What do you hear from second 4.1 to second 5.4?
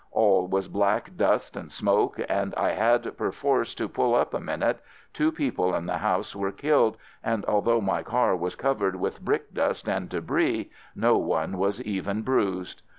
up a minute— two